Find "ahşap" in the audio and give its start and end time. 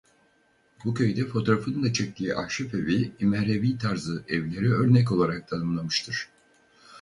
2.35-2.75